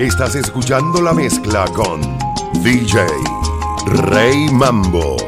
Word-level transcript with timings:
Estás 0.00 0.34
escuchando 0.34 1.02
la 1.02 1.12
mezcla 1.12 1.66
con 1.74 2.00
DJ 2.62 3.04
Rey 3.84 4.48
Mambo. 4.50 5.18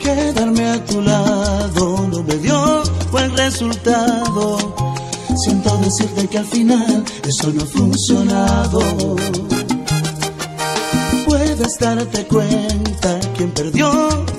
Quedarme 0.00 0.64
a 0.70 0.84
tu 0.86 1.02
lado 1.02 2.08
no 2.08 2.22
me 2.22 2.36
dio 2.38 2.82
buen 3.12 3.36
resultado. 3.36 4.56
Siento 5.36 5.76
decirte 5.82 6.26
que 6.28 6.38
al 6.38 6.46
final 6.46 7.04
eso 7.26 7.52
no 7.52 7.62
ha 7.62 7.66
funcionado 7.66 8.80
puedes 11.56 11.78
darte 11.78 12.26
cuenta, 12.26 13.20
quien 13.36 13.50
perdió 13.52 13.88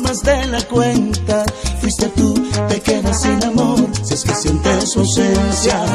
más 0.01 0.21
de 0.21 0.47
la 0.47 0.61
cuenta, 0.63 1.45
fuiste 1.79 2.07
tú, 2.09 2.33
te 2.67 2.81
quedas 2.81 3.21
sin 3.21 3.41
amor, 3.43 3.89
si 4.03 4.15
es 4.15 4.23
que 4.23 4.35
sientes 4.35 4.89
su 4.91 4.99
ausencia. 4.99 5.85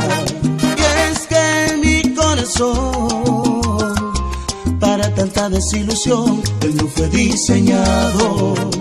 Y 0.79 0.83
es 1.11 1.27
que 1.27 1.77
mi 1.83 2.15
corazón, 2.15 3.09
para 4.79 5.15
tanta 5.15 5.51
desilusión, 5.51 6.43
él 6.63 6.77
no 6.77 6.87
fue 6.89 7.09
diseñado. 7.09 8.80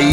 He 0.00 0.04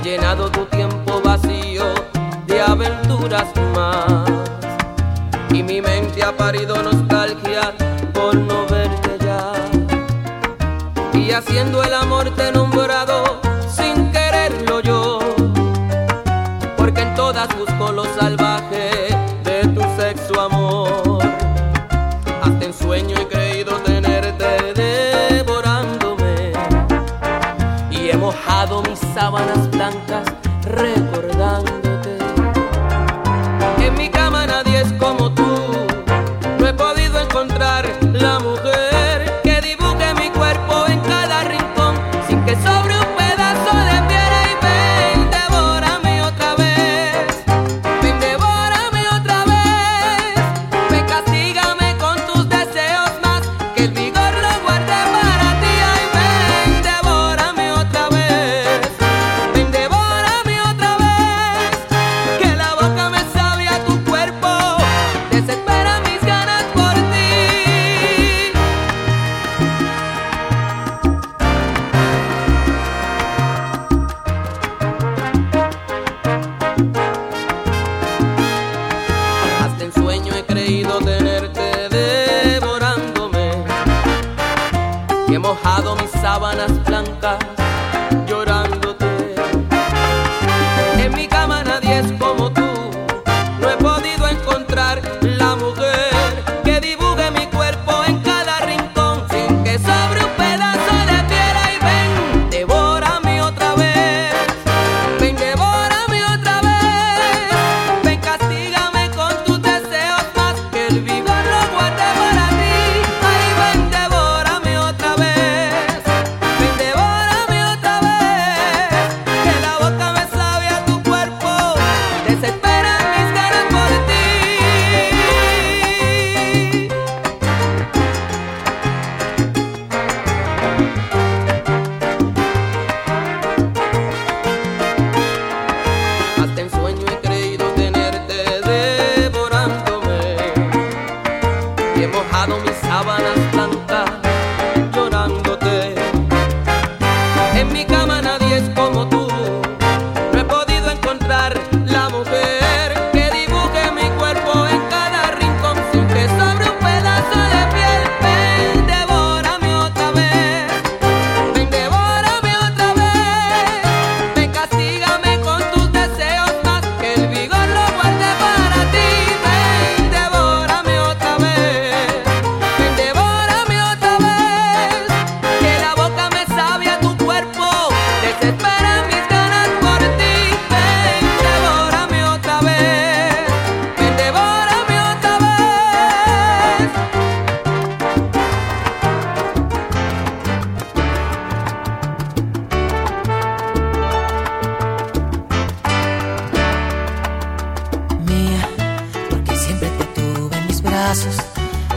llenado 0.00 0.50
tu 0.50 0.64
tiempo 0.64 1.20
vacío 1.22 1.84
de 2.46 2.62
aventuras 2.62 3.48
más 3.74 4.30
y 5.52 5.62
mi 5.62 5.82
mente 5.82 6.24
ha 6.24 6.34
parido 6.34 6.82
nostalgia 6.82 7.74
por 8.14 8.34
no 8.36 8.64
verte 8.66 9.18
ya. 9.22 9.52
Y 11.12 11.32
haciendo 11.32 11.82
el 11.82 11.92
amor 11.92 12.30
te 12.34 12.50
no 12.52 12.69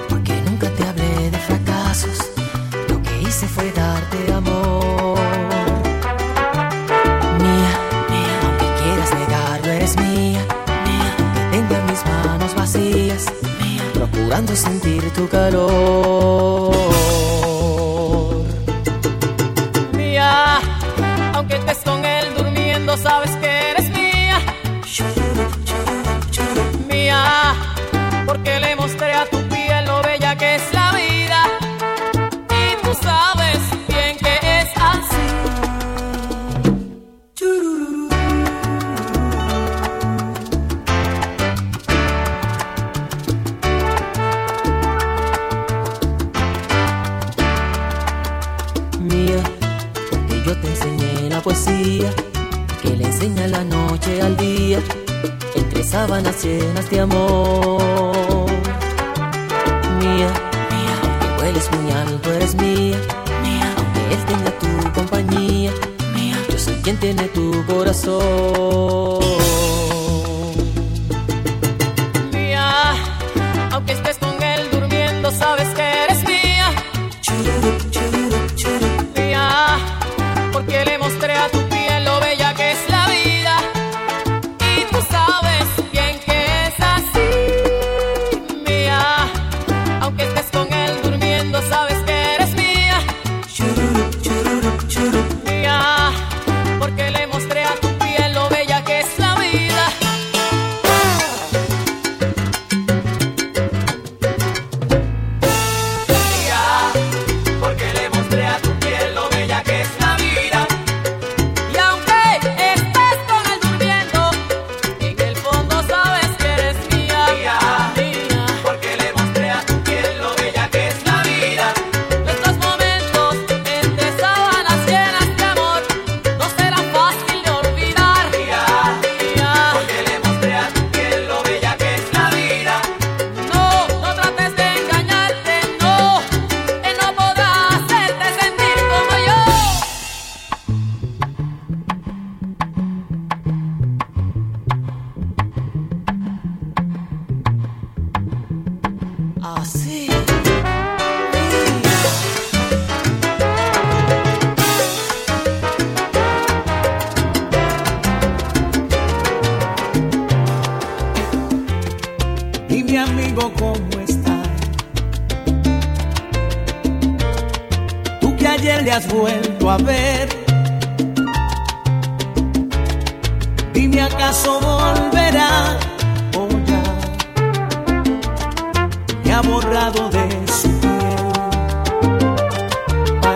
porque 0.09 0.33
nunca 0.41 0.67
te 0.71 0.83
hablé 0.83 1.29
de 1.29 1.37
fracasos. 1.37 2.17
Lo 2.89 2.99
que 3.03 3.21
hice 3.21 3.47
fue 3.47 3.71
darte 3.71 4.33
amor. 4.33 5.19
Mía, 7.37 7.73
mía, 8.09 8.35
aunque 8.43 8.67
quieras 8.81 9.13
negarlo, 9.13 9.71
eres 9.71 9.95
mía. 9.97 10.41
Mía, 10.87 11.15
aunque 11.19 11.41
tenga 11.51 11.83
mis 11.91 12.03
manos 12.07 12.55
vacías, 12.55 13.25
mía, 13.61 13.83
procurando 13.93 14.55
sentir 14.55 15.07
tu 15.11 15.27
calor. 15.27 16.02
que 51.83 52.95
le 52.95 53.05
enseña 53.05 53.45
la 53.47 53.63
noche 53.65 54.21
al 54.21 54.37
día, 54.37 54.79
entre 55.53 55.83
sábanas 55.83 56.41
llenas 56.43 56.89
de 56.89 57.01
amor. 57.01 58.49
Mía, 59.99 60.29
mía, 60.71 60.95
aunque 61.03 61.27
vueles 61.37 61.69
muy 61.73 61.91
alto, 61.91 62.31
eres 62.31 62.55
mía, 62.55 62.97
mía, 63.43 63.75
aunque 63.77 64.13
él 64.13 64.25
tenga 64.25 64.51
tu 64.59 64.93
compañía, 64.93 65.71
mía, 66.15 66.37
yo 66.49 66.57
soy 66.57 66.75
quien 66.75 66.97
tiene 66.97 67.23
tu 67.29 67.65
corazón. 67.65 69.22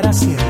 gracias. 0.07 0.46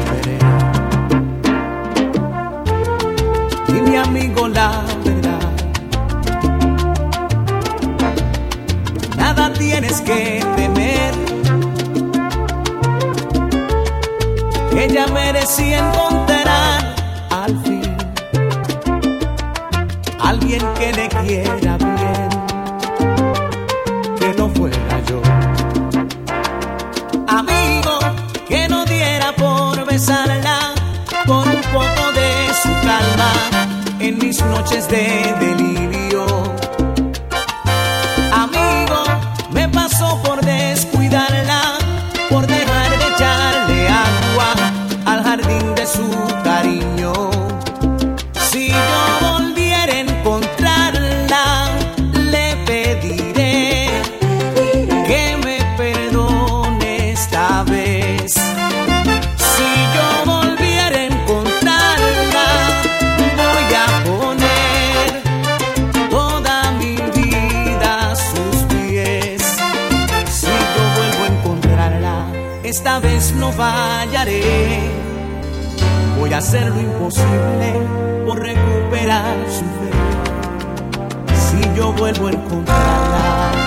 hacer 76.38 76.70
lo 76.70 76.79
imposible 76.79 77.74
por 78.25 78.39
recuperar 78.39 79.36
su 79.50 79.65
fe. 79.65 79.91
Si 81.34 81.75
yo 81.75 81.91
vuelvo 81.94 82.27
a 82.27 82.32
encontrarla. 82.32 83.66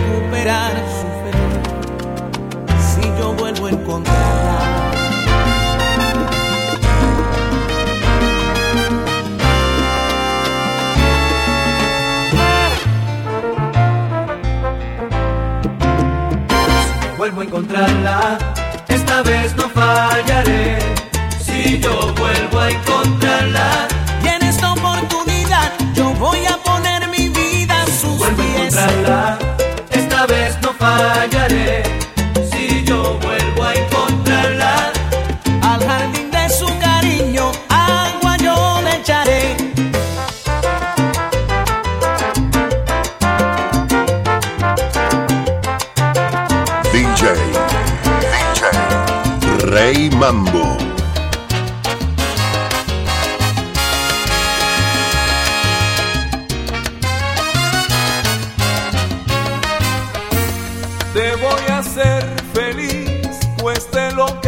recuperar 0.00 0.72
su 0.98 1.06
fe 1.22 1.32
si 2.78 3.02
yo 3.18 3.32
vuelvo 3.34 3.66
a 3.66 3.70
encontrarla. 3.70 4.58
Vuelvo 17.16 17.40
a 17.40 17.44
encontrarla, 17.44 18.38
esta 18.88 19.22
vez 19.22 19.54
no 19.56 19.68
fallaré. 19.68 20.78
Si 21.38 21.78
yo 21.78 22.12
vuelvo 22.14 22.58
a 22.60 22.70
encontrarla 22.70 23.99
si 32.50 32.82
yo 32.84 33.18
vuelvo 33.20 33.62
a 33.62 33.74
encontrarla. 33.74 34.92
Al 35.62 35.84
jardín 35.86 36.30
de 36.30 36.48
su 36.48 36.66
cariño 36.78 37.52
agua 37.68 38.36
yo 38.38 38.80
le 38.82 38.96
echaré. 38.96 39.54
DJ, 46.90 47.34
DJ, 48.54 49.66
Rey 49.66 50.10
Mambo. 50.10 50.89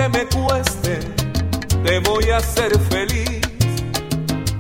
que 0.02 0.09
me 0.09 0.26
cueste, 0.26 0.99
te 1.85 1.99
voy 2.00 2.30
a 2.30 2.38
hacer 2.38 2.76
feliz, 2.90 3.40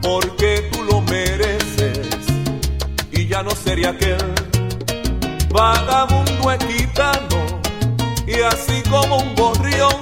porque 0.00 0.68
tú 0.70 0.84
lo 0.84 1.00
mereces. 1.00 1.98
Y 3.10 3.26
ya 3.26 3.42
no 3.42 3.50
sería 3.50 3.90
aquel 3.90 4.18
vagabundo 5.50 6.52
equitano 6.52 7.60
y 8.26 8.40
así 8.42 8.82
como 8.88 9.18
un 9.18 9.34
gorrión 9.34 9.96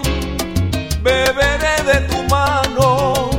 beberé 1.02 1.76
de 1.84 2.00
tu 2.08 2.22
mano. 2.24 3.30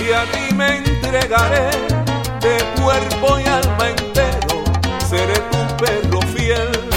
Y 0.00 0.12
a 0.12 0.24
ti 0.32 0.54
me 0.54 0.78
entregaré 0.78 1.70
de 2.40 2.82
cuerpo 2.82 3.38
y 3.38 3.44
alma 3.46 3.88
entero 3.88 4.64
seré 5.08 5.34
tu 5.50 5.76
perro 5.76 6.20
fiel. 6.34 6.93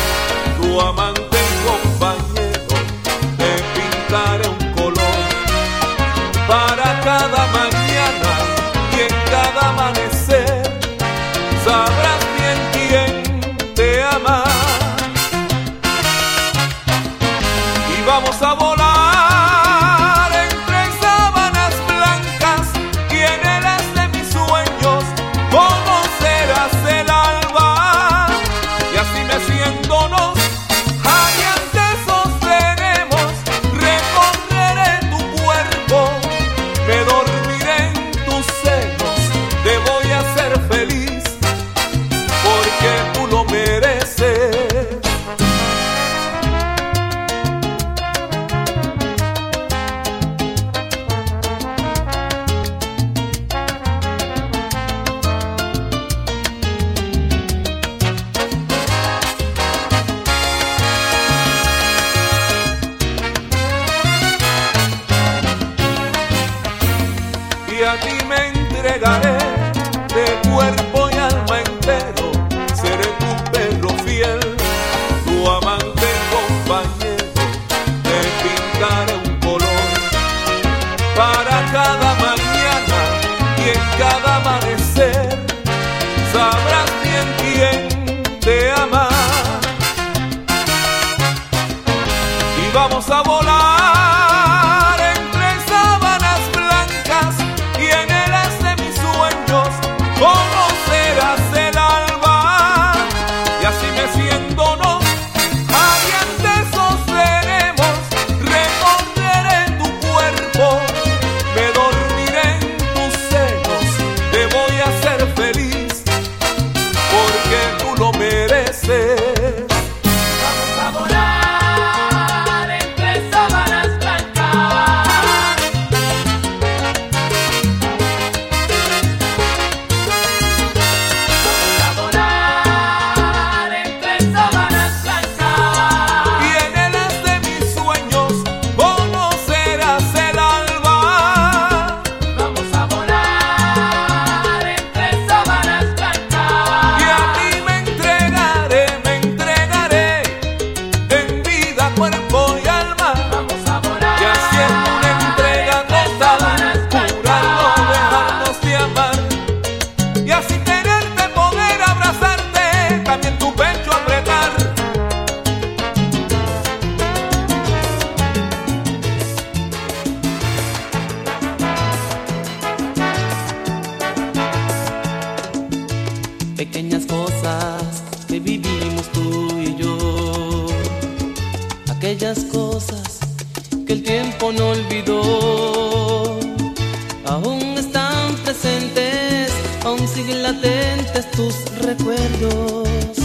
recuerdos 191.87 193.17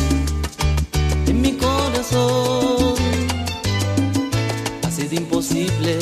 en 1.26 1.40
mi 1.40 1.52
corazón. 1.54 2.94
Ha 4.84 4.90
sido 4.90 5.14
imposible 5.16 5.98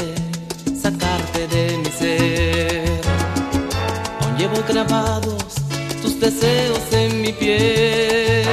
sacarte 0.78 1.48
de 1.48 1.78
mi 1.78 1.90
ser. 2.00 3.00
Aún 4.20 4.36
llevo 4.36 4.62
grabados 4.68 5.54
tus 6.02 6.20
deseos 6.20 6.84
en 6.92 7.22
mi 7.22 7.32
piel 7.32 8.46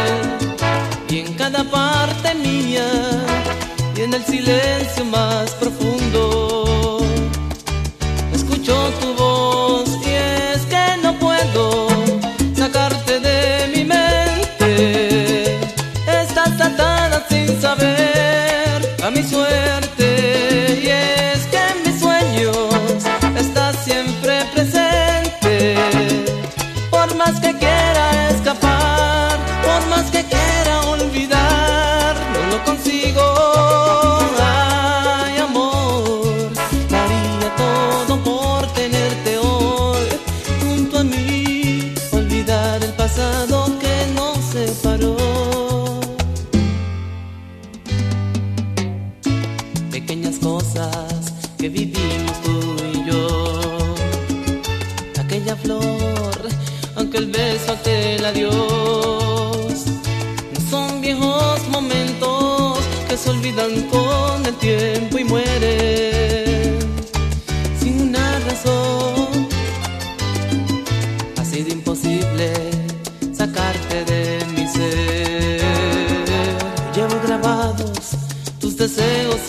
y 1.09 1.19
en 1.19 1.33
cada 1.33 1.65
parte 1.65 2.33
mía 2.35 2.89
y 3.93 4.01
en 4.01 4.13
el 4.13 4.23
silencio 4.23 5.03
más 5.03 5.51
profundo. 5.55 6.56
mi 19.17 19.23
suerte. 19.23 19.96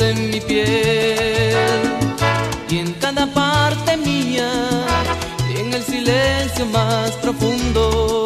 en 0.01 0.31
mi 0.31 0.41
piel. 0.41 1.83
Y 2.71 2.79
en 2.79 2.93
cada 2.95 3.27
parte 3.27 3.97
mía, 3.97 4.51
y 5.51 5.61
en 5.61 5.73
el 5.73 5.83
silencio 5.83 6.67
más 6.67 7.11
profundo 7.23 8.18